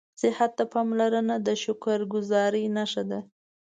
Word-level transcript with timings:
صحت 0.21 0.51
ته 0.57 0.63
پاملرنه 0.73 1.35
د 1.45 1.47
شکرګذارۍ 1.63 2.65
نښه 2.75 3.03
ده 3.09 3.19